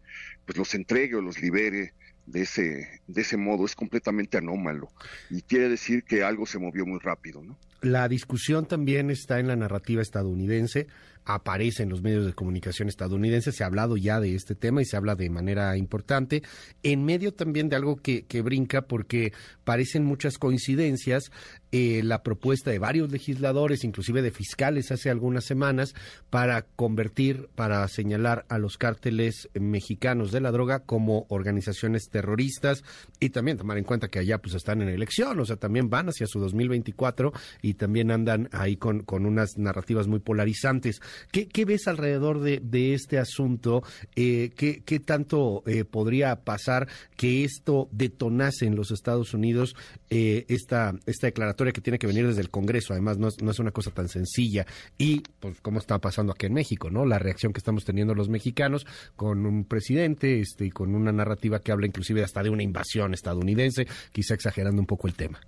pues 0.47 0.57
los 0.57 0.75
entregue 0.75 1.17
o 1.17 1.21
los 1.21 1.41
libere 1.41 1.93
de 2.27 2.43
ese, 2.43 3.01
de 3.07 3.21
ese 3.21 3.37
modo 3.37 3.67
es 3.67 3.75
completamente 3.75 4.39
anómalo 4.39 4.89
y 5.31 5.43
quiere 5.43 5.69
decir 5.69 6.05
que 6.05 6.23
algo 6.23 6.47
se 6.47 6.59
movió 6.59 6.87
muy 6.87 6.99
rápido, 6.99 7.43
¿no? 7.43 7.59
La 7.83 8.09
discusión 8.09 8.67
también 8.67 9.11
está 9.11 9.39
en 9.39 9.47
la 9.47 9.57
narrativa 9.57 10.01
estadounidense 10.01 10.87
aparece 11.25 11.83
en 11.83 11.91
los 11.91 12.03
medios 12.03 12.27
de 12.27 12.35
comunicación 12.35 12.89
estadounidenses, 12.89 13.57
se 13.57 13.65
ha 13.65 13.67
hablado 13.67 13.97
ya 13.97 14.21
de 14.21 14.35
este 14.35 14.55
tema 14.55 14.83
y 14.83 14.85
se 14.85 14.97
habla 14.97 15.15
de 15.15 15.31
manera 15.31 15.77
importante, 15.77 16.43
en 16.83 17.05
medio 17.05 17.33
también 17.33 17.69
de 17.69 17.77
algo 17.77 17.97
que, 17.97 18.25
que 18.27 18.43
brinca 18.43 18.83
porque 18.83 19.33
parecen 19.65 20.05
muchas 20.05 20.39
coincidencias, 20.39 21.31
eh, 21.77 22.03
la 22.05 22.23
propuesta 22.23 22.71
de 22.71 22.79
varios 22.79 23.11
legisladores, 23.11 23.83
inclusive 23.83 24.23
de 24.23 24.31
fiscales 24.31 24.93
hace 24.93 25.11
algunas 25.11 25.45
semanas, 25.45 25.95
para 26.31 26.63
convertir, 26.63 27.49
para 27.57 27.87
señalar 27.89 28.47
a 28.49 28.59
los 28.59 28.79
cárteles 28.79 29.49
mexicanos 29.55 30.31
de 30.31 30.41
la 30.41 30.53
droga 30.53 30.81
como 30.81 31.27
organizaciones 31.31 32.11
terroristas 32.11 32.85
y 33.19 33.31
también 33.31 33.59
tomar 33.59 33.77
en 33.77 33.83
cuenta 33.83 34.07
que 34.07 34.21
allá 34.21 34.39
pues 34.39 34.55
están 34.55 34.83
en 34.83 34.89
elección, 34.89 35.41
o 35.41 35.45
sea, 35.45 35.57
también 35.57 35.91
van 35.91 36.11
hacia 36.11 36.29
su 36.29 36.39
2024 36.39 37.33
y 37.61 37.75
también 37.75 38.13
andan 38.13 38.49
ahí 38.53 38.77
con, 38.77 39.01
con 39.01 39.27
unas 39.27 39.59
narrativas 39.59 40.07
muy 40.07 40.21
polarizantes. 40.21 41.01
¿Qué, 41.31 41.65
ves 41.65 41.89
alrededor 41.89 42.41
de, 42.41 42.95
este 42.95 43.19
asunto? 43.19 43.83
Eh, 44.17 44.51
¿qué, 44.57 45.01
tanto 45.01 45.63
eh, 45.67 45.85
podría 45.85 46.45
pasar 46.45 46.89
que 47.17 47.45
esto 47.45 47.89
detonase 47.93 48.67
en 48.67 48.77
los 48.77 48.91
Estados 48.91 49.35
Unidos 49.35 49.77
eh, 50.11 50.45
esta, 50.49 50.95
esta 51.07 51.27
declaratoria 51.27 51.73
que 51.73 51.81
tiene 51.81 51.99
que 51.99 52.07
venir 52.07 52.27
desde 52.27 52.41
el 52.41 52.51
Congreso? 52.51 52.93
Además, 52.93 53.19
no 53.19 53.29
es, 53.29 53.59
una 53.59 53.71
cosa 53.71 53.91
tan 53.91 54.09
sencilla. 54.09 54.67
Y, 54.99 55.23
pues, 55.41 55.61
¿cómo 55.61 55.79
está 55.79 55.99
pasando 55.99 56.33
aquí 56.33 56.47
en 56.47 56.55
México? 56.55 56.91
no 56.91 57.05
La 57.05 57.19
reacción 57.19 57.53
que 57.53 57.59
estamos 57.59 57.85
teniendo 57.85 58.15
los 58.15 58.29
mexicanos 58.29 58.87
con 59.17 59.47
un 59.47 59.65
presidente 59.65 60.41
este, 60.41 60.67
y 60.67 60.71
con 60.71 60.95
una 60.95 61.13
narrativa 61.13 61.61
que 61.61 61.73
habla 61.73 61.87
inclusive 61.87 62.23
hasta 62.23 62.43
de 62.43 62.51
una 62.51 62.63
invasión 62.63 63.15
estadounidense, 63.15 63.87
quizá 64.13 64.35
exagerando 64.35 64.81
un 64.81 64.87
poco 64.87 65.09
el 65.09 65.15
tema. 65.15 65.41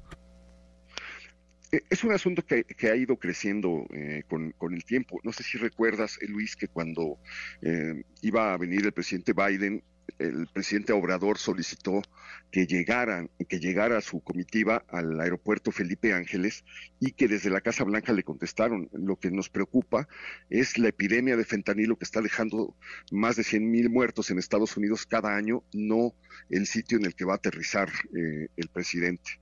Eh, 1.76 1.82
es 1.90 2.04
un 2.04 2.12
asunto 2.12 2.42
que, 2.42 2.64
ha 2.88 2.96
ido 2.96 3.16
creciendo 3.16 3.86
eh, 3.92 4.22
con, 4.28 4.54
el 4.72 4.84
tiempo. 4.84 5.20
No 5.24 5.32
sé 5.32 5.42
si 5.42 5.58
recuerdas, 5.58 6.18
eh, 6.22 6.26
Luis, 6.26 6.56
que 6.56 6.68
cuando 6.68 7.18
iba 8.22 8.54
a 8.54 8.56
venir 8.56 8.84
el 8.86 8.92
presidente 8.92 9.32
Biden, 9.34 9.82
el 10.18 10.46
presidente 10.52 10.92
Obrador 10.92 11.36
solicitó 11.36 12.00
que 12.50 12.66
llegaran, 12.66 13.28
que 13.48 13.58
llegara 13.58 14.00
su 14.00 14.20
comitiva 14.20 14.84
al 14.88 15.20
aeropuerto 15.20 15.72
Felipe 15.72 16.14
Ángeles 16.14 16.64
y 17.00 17.10
que 17.10 17.28
desde 17.28 17.50
la 17.50 17.60
Casa 17.60 17.84
Blanca 17.84 18.12
le 18.12 18.22
contestaron. 18.22 18.88
Lo 18.92 19.16
que 19.16 19.30
nos 19.30 19.50
preocupa 19.50 20.08
es 20.48 20.78
la 20.78 20.88
epidemia 20.88 21.36
de 21.36 21.44
fentanilo 21.44 21.96
que 21.96 22.04
está 22.04 22.22
dejando 22.22 22.74
más 23.10 23.36
de 23.36 23.44
100 23.44 23.70
mil 23.70 23.90
muertos 23.90 24.30
en 24.30 24.38
Estados 24.38 24.76
Unidos 24.76 25.04
cada 25.04 25.36
año, 25.36 25.62
no 25.74 26.14
el 26.48 26.66
sitio 26.66 26.96
en 26.96 27.04
el 27.04 27.14
que 27.14 27.26
va 27.26 27.34
a 27.34 27.36
aterrizar 27.36 27.90
el 28.14 28.68
presidente. 28.68 29.40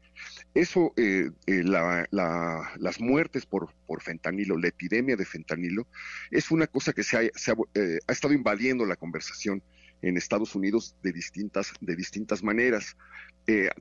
Eso, 0.54 0.92
eh, 0.96 1.30
eh, 1.46 1.62
las 1.64 3.00
muertes 3.00 3.46
por, 3.46 3.70
fentanilo, 4.00 4.58
la 4.58 4.68
epidemia 4.68 5.16
de 5.16 5.24
fentanilo, 5.24 5.86
es 6.30 6.50
una 6.50 6.66
cosa 6.66 6.92
que 6.92 7.02
se 7.02 7.16
ha, 7.16 7.22
eh, 7.22 7.98
ha, 8.06 8.12
estado 8.12 8.34
invadiendo 8.34 8.84
la 8.84 8.96
conversación 8.96 9.62
en 10.02 10.16
Estados 10.16 10.54
Unidos 10.54 10.96
de 11.02 11.12
distintas, 11.12 11.72
de 11.80 11.96
distintas 11.96 12.42
maneras. 12.42 12.96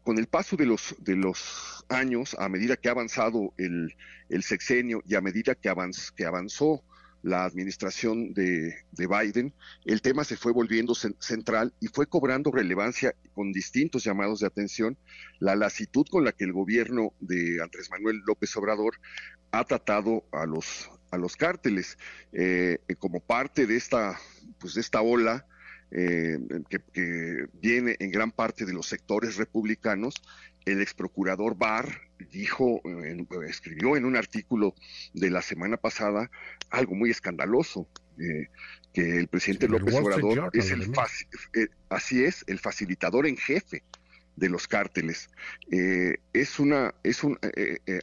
con 0.04 0.18
el 0.18 0.28
paso 0.28 0.58
de 0.58 0.66
los, 0.66 0.96
de 1.00 1.16
los 1.16 1.86
años, 1.88 2.36
a 2.38 2.50
medida 2.50 2.76
que 2.76 2.90
ha 2.90 2.92
avanzado 2.92 3.54
el, 3.58 3.96
sexenio 4.42 5.02
y 5.06 5.16
a 5.16 5.22
medida 5.22 5.56
que, 5.56 5.72
que 6.16 6.26
avanzó 6.26 6.84
la 7.24 7.46
administración 7.46 8.34
de, 8.34 8.76
Biden, 8.92 9.54
el 9.86 10.02
tema 10.02 10.26
se 10.26 10.38
fue 10.38 10.52
volviendo 10.52 10.94
central 10.94 11.74
y 11.80 11.88
fue 11.88 12.06
cobrando 12.06 12.52
relevancia 12.52 13.16
con 13.34 13.52
distintos 13.52 14.04
llamados 14.04 14.42
de 14.42 14.48
atención, 14.48 14.98
la 15.40 15.56
lasitud 15.56 16.06
con 16.12 16.26
la 16.26 16.34
que 16.34 16.44
el 16.44 16.52
gobierno 16.52 17.14
de 17.22 17.62
Andrés 17.64 17.90
Manuel 17.90 18.22
López 18.28 18.56
Obrador 18.58 18.96
ha 19.52 19.64
tratado 19.64 20.26
a 20.34 20.46
los, 20.46 20.92
a 21.12 21.18
los 21.18 21.38
cárteles 21.38 21.98
eh, 22.34 22.78
como 23.00 23.22
parte 23.22 23.66
de 23.68 23.78
esta, 23.78 24.20
pues 24.60 24.74
de 24.74 24.82
esta 24.82 25.02
ola 25.02 25.48
eh, 25.96 26.40
que, 26.70 27.48
viene 27.62 27.96
en 28.00 28.10
gran 28.10 28.32
parte 28.32 28.66
de 28.66 28.74
los 28.74 28.88
sectores 28.88 29.38
republicanos, 29.38 30.16
el 30.66 30.82
ex 30.82 30.94
procurador 30.94 31.58
Barr 31.58 32.02
dijo, 32.32 32.82
escribió 33.48 33.98
en 33.98 34.06
un 34.06 34.16
artículo 34.16 34.76
de 35.14 35.30
la 35.30 35.42
semana 35.42 35.78
pasada 35.78 36.32
algo 36.70 36.96
muy 36.96 37.10
escandaloso, 37.10 37.88
eh, 38.20 38.48
que 38.94 39.18
el 39.18 39.28
presidente 39.28 39.68
López 39.68 39.96
Obrador 39.96 40.50
es 40.54 40.72
el 40.72 40.84
eh, 41.54 41.68
así 41.90 42.24
es, 42.24 42.44
el 42.48 42.60
facilitador 42.60 43.28
en 43.28 43.38
jefe 43.38 43.84
de 44.36 44.50
los 44.50 44.68
cárteles. 44.68 45.30
es 45.70 46.60
una, 46.60 46.96
es 47.04 47.24
un, 47.24 47.38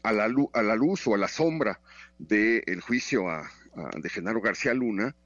a, 0.03 0.13
la 0.13 0.29
luz, 0.29 0.49
a 0.53 0.63
la 0.63 0.77
luz 0.77 1.07
o 1.07 1.15
a 1.15 1.19
la 1.19 1.29
sombra 1.29 1.81
del 2.19 2.81
juicio 2.83 3.27
de 4.01 4.09
Genaro 4.09 4.41
García 4.41 4.75
Luna, 4.75 5.17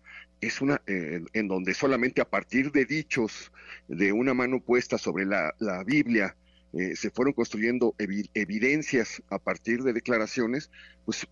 es 0.46 0.60
una 0.60 0.80
eh, 0.86 1.22
en 1.32 1.48
donde 1.48 1.74
solamente 1.74 2.20
a 2.20 2.28
partir 2.28 2.70
de 2.72 2.84
dichos 2.84 3.52
de 3.88 4.12
una 4.12 4.34
mano 4.34 4.60
puesta 4.60 4.98
sobre 4.98 5.24
la, 5.24 5.52
Biblia 5.84 6.36
eh, 6.76 6.97
se 6.97 7.11
fueron 7.11 7.35
construyendo 7.35 7.95
evidencias 7.99 9.23
a 9.31 9.38
partir 9.38 9.83
de 9.83 9.93
declaraciones, 9.93 10.71
pues 11.04 11.26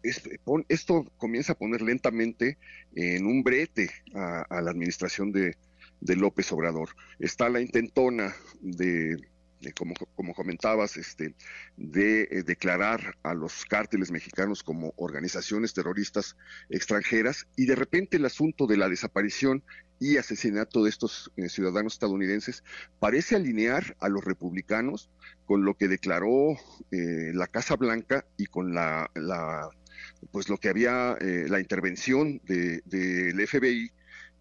esto 0.68 1.12
comienza 1.16 1.54
a 1.54 1.58
poner 1.58 1.82
lentamente 1.82 2.58
en 2.94 3.26
un 3.26 3.42
brete 3.42 3.90
a, 4.14 4.60
la 4.62 4.70
administración 4.70 5.32
de, 5.32 5.56
de 6.00 6.16
López 6.16 6.52
Obrador. 6.52 6.90
Está 7.18 7.48
la 7.48 7.60
intentona 7.60 8.34
de 8.60 9.16
como, 9.70 9.94
como 10.16 10.34
comentabas, 10.34 10.96
este, 10.96 11.34
de 11.76 12.22
eh, 12.22 12.42
declarar 12.42 13.16
a 13.22 13.34
los 13.34 13.64
cárteles 13.64 14.10
mexicanos 14.10 14.62
como 14.62 14.92
organizaciones 14.96 15.72
terroristas 15.72 16.36
extranjeras 16.68 17.46
y 17.56 17.66
de 17.66 17.76
repente 17.76 18.16
el 18.16 18.24
asunto 18.24 18.66
de 18.66 18.76
la 18.76 18.88
desaparición 18.88 19.62
y 20.00 20.16
asesinato 20.16 20.82
de 20.82 20.90
estos 20.90 21.30
eh, 21.36 21.48
ciudadanos 21.48 21.92
estadounidenses 21.92 22.64
parece 22.98 23.36
alinear 23.36 23.96
a 24.00 24.08
los 24.08 24.24
republicanos 24.24 25.10
con 25.44 25.64
lo 25.64 25.74
que 25.74 25.86
declaró 25.86 26.56
eh, 26.90 27.30
la 27.32 27.46
Casa 27.46 27.76
Blanca 27.76 28.26
y 28.36 28.46
con 28.46 28.74
la, 28.74 29.08
la 29.14 29.70
pues 30.32 30.48
lo 30.48 30.56
que 30.56 30.68
había 30.68 31.16
la 31.20 31.60
intervención 31.60 32.40
del 32.44 32.82
de, 32.86 33.46
FBI 33.46 33.92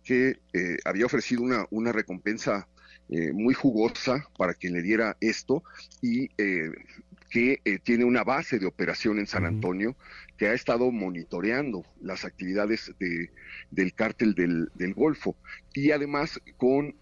que 0.03 0.39
había 0.85 1.05
ofrecido 1.05 1.43
una, 1.43 1.67
una 1.69 1.91
recompensa 1.91 2.67
eh, 3.13 3.33
muy 3.33 3.53
jugosa 3.53 4.25
para 4.37 4.53
quien 4.53 4.71
le 4.71 4.81
diera 4.81 5.17
esto 5.19 5.65
y 6.01 6.29
eh, 6.37 6.71
que 7.29 7.59
eh, 7.65 7.77
tiene 7.77 8.05
una 8.05 8.23
base 8.23 8.57
de 8.57 8.65
operación 8.65 9.19
en 9.19 9.27
San 9.27 9.45
Antonio 9.45 9.97
que 10.37 10.47
ha 10.47 10.53
estado 10.53 10.89
monitoreando 10.93 11.83
las 11.99 12.23
actividades 12.23 12.93
de, 12.99 13.29
del 13.69 13.93
cártel 13.93 14.33
del, 14.33 14.71
del, 14.75 14.93
Golfo. 14.93 15.35
Y 15.73 15.91
además 15.91 16.39
con, 16.55 16.95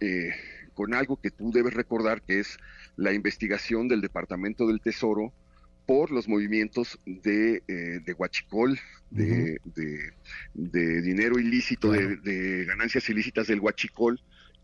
con 0.73 0.95
algo 0.95 1.21
que 1.21 1.29
tú 1.29 1.51
debes 1.51 1.75
recordar 1.75 2.23
que 2.23 2.39
es 2.39 2.57
la 2.95 3.13
investigación 3.13 3.87
del 3.87 4.01
Departamento 4.01 4.65
del 4.65 4.81
Tesoro 4.81 5.31
por 5.85 6.09
los 6.09 6.27
movimientos 6.27 6.99
de, 7.05 7.61
de 7.67 8.13
huachicol, 8.13 8.79
de, 9.11 9.59
de, 10.55 11.01
dinero 11.03 11.37
ilícito, 11.37 11.91
de, 11.91 12.65
ganancias 12.65 13.07
ilícitas 13.09 13.45
del 13.45 13.59
huachicol, 13.59 14.19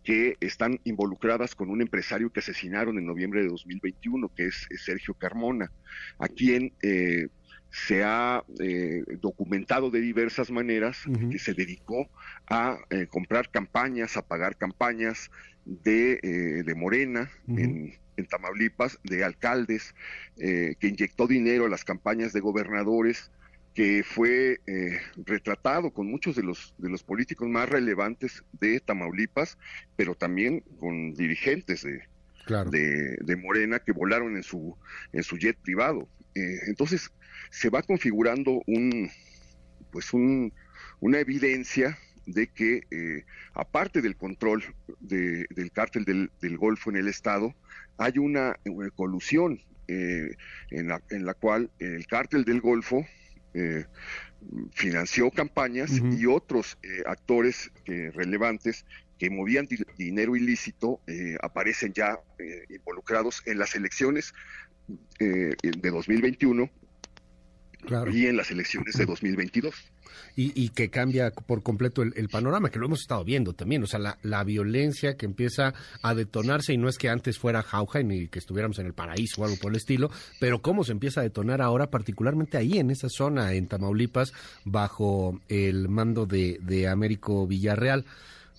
que 0.06 0.38
están 0.40 0.80
involucradas 0.84 1.56
con 1.56 1.70
un 1.70 1.82
empresario 1.82 2.30
que 2.30 2.40
asesinaron 2.40 2.98
en 2.98 3.08
noviembre 3.08 3.42
de 3.42 3.50
2021, 3.50 4.32
que 4.34 4.46
es, 4.46 4.68
Sergio 4.78 5.16
Carmona, 5.16 5.72
a 6.20 6.28
quien 6.28 6.74
eh, 6.84 7.28
se 7.72 8.04
ha 8.04 8.44
eh, 8.60 9.04
documentado 9.20 9.90
de 9.90 10.00
diversas 10.00 10.52
maneras 10.52 11.02
que 11.30 11.40
se 11.40 11.56
dedicó 11.56 12.08
a 12.48 12.78
eh, 12.92 13.08
comprar 13.08 13.50
campañas, 13.50 14.16
a 14.16 14.22
pagar 14.22 14.56
campañas 14.56 15.32
de, 15.66 16.64
Morena 16.78 17.32
en, 17.48 17.96
en, 18.16 18.26
Tamaulipas, 18.28 19.00
de 19.04 19.24
alcaldes, 19.24 19.96
que 20.38 20.88
inyectó 20.88 21.26
dinero 21.26 21.66
a 21.66 21.70
las 21.70 21.84
campañas 21.84 22.32
de 22.32 22.42
gobernadores 22.42 23.32
que 23.76 24.04
fue 24.04 24.62
eh, 24.68 25.02
retratado 25.18 25.92
con 25.92 26.08
muchos 26.08 26.38
de 26.38 26.44
los, 26.44 26.74
de 26.78 26.90
los 26.90 27.04
políticos 27.04 27.50
más 27.50 27.68
relevantes 27.68 28.42
de 28.54 28.80
Tamaulipas, 28.80 29.58
pero 29.98 30.16
también 30.16 30.62
con 30.80 31.14
dirigentes 31.14 31.84
de, 31.84 32.02
de, 33.20 33.36
Morena 33.36 33.80
que 33.80 33.92
volaron 33.92 34.38
en 34.38 34.44
su, 34.44 34.78
en 35.12 35.24
su 35.24 35.38
jet 35.38 35.58
privado. 35.58 36.08
Eh, 36.36 36.60
entonces, 36.68 37.12
se 37.52 37.70
va 37.70 37.82
configurando 37.82 38.62
un, 38.66 39.12
pues 39.92 40.14
un, 40.14 40.54
una 41.02 41.20
evidencia 41.20 41.98
de 42.26 42.48
que, 42.48 42.82
eh, 42.92 43.26
aparte 43.54 44.02
del 44.02 44.16
control 44.16 44.64
del 45.02 45.72
cártel 45.74 46.06
del, 46.06 46.32
del, 46.42 46.58
Golfo 46.58 46.92
en 46.92 46.96
el 46.96 47.10
Estado, 47.10 47.54
hay 47.98 48.20
una, 48.20 48.56
colusión 48.96 49.60
en, 49.88 50.88
la, 50.88 51.02
en 51.10 51.26
la 51.26 51.34
cual 51.34 51.70
el 51.80 52.08
cártel 52.08 52.46
del 52.46 52.62
Golfo 52.62 53.06
eh, 53.56 53.86
financió 54.74 55.32
campañas 55.32 55.90
y 56.12 56.26
otros 56.26 56.78
eh, 56.84 57.04
actores 57.08 57.72
eh, 57.86 58.12
relevantes 58.14 58.86
que 59.18 59.30
movían 59.30 59.68
dinero 59.98 60.36
ilícito 60.36 61.00
aparecen 61.42 61.94
ya 61.94 62.20
involucrados 62.70 63.42
en 63.46 63.60
las 63.60 63.74
elecciones 63.74 64.34
de 65.18 65.90
2021 65.90 66.70
y 68.12 68.28
en 68.28 68.38
las 68.38 68.52
elecciones 68.52 68.96
de 68.96 69.06
2022 69.06 69.74
y, 70.38 70.70
que 70.70 70.90
cambia 70.90 71.32
por 71.32 71.64
completo 71.64 72.02
el, 72.02 72.30
panorama, 72.30 72.70
que 72.70 72.80
lo 72.80 72.88
hemos 72.88 73.02
estado 73.02 73.24
viendo 73.24 73.54
también, 73.54 73.84
o 73.84 73.88
sea, 73.88 74.00
la, 74.00 74.18
la, 74.22 74.44
violencia 74.44 75.16
que 75.16 75.26
empieza 75.26 75.74
a 76.02 76.14
detonarse 76.14 76.74
y 76.74 76.78
no 76.78 76.90
es 76.90 76.98
que 76.98 77.10
antes 77.10 77.38
fuera 77.38 77.64
jauja 77.64 78.04
ni 78.04 78.28
que 78.28 78.40
estuviéramos 78.40 78.80
en 78.80 78.88
el 78.88 78.94
paraíso 78.94 79.42
o 79.42 79.46
algo 79.46 79.58
por 79.58 79.72
el 79.72 79.78
estilo, 79.78 80.12
pero 80.40 80.62
cómo 80.62 80.84
se 80.84 80.92
empieza 80.92 81.22
a 81.22 81.24
detonar 81.24 81.62
ahora, 81.62 81.90
particularmente 81.90 82.58
ahí 82.58 82.80
en 82.80 82.92
esa 82.92 83.08
zona, 83.10 83.54
en 83.54 83.68
Tamaulipas, 83.68 84.34
bajo 84.66 85.40
el 85.48 85.88
mando 85.88 86.26
de, 86.26 86.60
de 86.62 86.88
Américo 86.88 87.48
Villarreal 87.48 88.06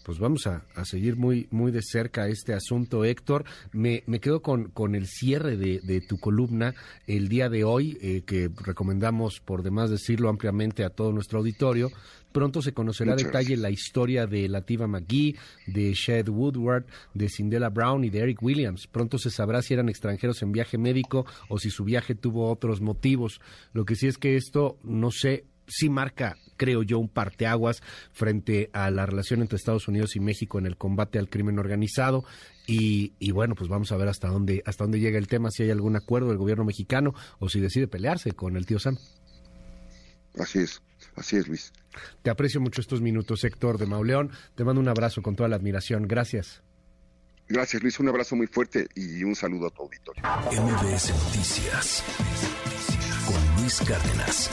pues 0.07 0.21
vamos 0.21 0.47
a, 0.47 0.63
seguir 0.85 1.17
muy, 1.17 1.49
muy 1.51 1.73
de 1.73 1.83
cerca 1.83 2.29
este 2.29 2.55
asunto, 2.55 3.05
Héctor. 3.05 3.45
Me, 3.73 4.05
me 4.07 4.21
quedo 4.21 4.41
con, 4.41 4.67
con 4.69 4.95
el 4.95 5.09
cierre 5.09 5.57
de, 5.57 6.01
tu 6.09 6.19
columna 6.19 6.77
el 7.09 7.29
día 7.29 7.49
de 7.49 7.65
hoy, 7.65 7.99
eh, 8.01 8.23
que 8.25 8.49
recomendamos 8.65 9.41
por 9.41 9.65
demás 9.65 9.91
decirlo 9.91 10.29
ampliamente 10.29 10.85
a 10.85 10.91
todo 10.91 11.11
nuestro 11.11 11.41
auditorio. 11.41 11.91
Pronto 12.31 12.63
se 12.63 12.73
conocerá 12.73 13.15
a 13.15 13.17
detalle 13.17 13.57
la 13.57 13.71
historia 13.71 14.29
de 14.29 14.49
Lativa 14.49 14.87
McGee, 14.87 15.35
de 15.67 15.93
Shed 15.93 16.29
Woodward, 16.29 16.85
de 17.13 17.29
Cindela 17.29 17.71
Brown 17.71 18.05
y 18.05 18.11
de 18.11 18.21
Eric 18.21 18.41
Williams. 18.41 18.87
Pronto 18.87 19.19
se 19.19 19.31
sabrá 19.31 19.61
si 19.61 19.75
eran 19.75 19.89
extranjeros 19.89 20.41
en 20.41 20.53
viaje 20.53 20.79
médico 20.79 21.27
o 21.49 21.59
si 21.59 21.71
su 21.71 21.83
viaje 21.83 22.15
tuvo 22.15 22.49
otros 22.49 22.81
motivos. 22.81 23.41
Lo 23.73 23.85
que 23.85 23.97
sí 23.97 24.07
es 24.07 24.19
que 24.19 24.37
esto, 24.37 24.79
no 24.85 25.11
sé, 25.11 25.47
sí 25.67 25.91
marca, 25.91 26.37
creo 26.57 26.83
yo, 26.83 26.99
un 26.99 27.09
parteaguas 27.09 27.83
frente 28.13 28.71
a 28.73 28.91
la 28.91 29.07
relación 29.07 29.41
entre 29.41 29.57
Estados 29.57 29.89
Unidos 29.89 30.17
y 30.17 30.21
México 30.21 30.59
en 30.59 30.67
el 30.67 30.77
combate 30.77 31.19
al 31.19 31.29
crimen 31.29 31.59
organizado. 31.59 32.25
Y, 32.67 33.13
y, 33.19 33.31
bueno, 33.31 33.55
pues 33.55 33.69
vamos 33.69 33.93
a 33.93 33.97
ver 33.97 34.09
hasta 34.09 34.29
dónde, 34.29 34.63
hasta 34.67 34.85
dónde 34.85 35.01
llega 35.01 35.19
el 35.19 35.29
tema, 35.29 35.51
si 35.51 35.63
hay 35.63 35.71
algún 35.71 35.97
acuerdo 35.97 36.29
del 36.29 36.39
gobierno 36.39 36.65
mexicano 36.65 37.15
o 37.39 37.49
si 37.49 37.61
decide 37.61 37.87
pelearse 37.87 38.33
con 38.33 38.57
el 38.57 38.67
tío 38.67 38.79
Sam. 38.79 38.99
Así 40.39 40.59
es, 40.59 40.83
así 41.15 41.37
es, 41.37 41.49
Luis. 41.49 41.73
Te 42.23 42.31
aprecio 42.31 42.61
mucho 42.61 42.81
estos 42.81 43.01
minutos, 43.01 43.45
Héctor 43.45 43.79
de 43.79 43.87
Mauleón. 43.87 44.31
Te 44.55 44.65
mando 44.65 44.81
un 44.81 44.89
abrazo 44.89 45.23
con 45.23 45.37
toda 45.37 45.49
la 45.49 45.57
admiración. 45.57 46.07
Gracias. 46.07 46.63
Gracias, 47.49 47.83
Luis. 47.83 47.99
Un 48.01 48.09
abrazo 48.09 48.37
muy 48.37 48.47
fuerte 48.47 48.89
y 48.95 49.23
un 49.23 49.35
saludo 49.35 49.69
a 49.69 49.71
tu 49.71 49.83
auditorio. 49.83 50.23
MBS 50.51 51.11
Noticias 51.25 52.03
con 53.27 53.63
Luis 53.63 53.81
Cárdenas. 53.87 54.51